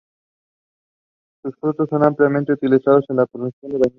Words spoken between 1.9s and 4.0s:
ampliamente utilizados en la producción de vainilla.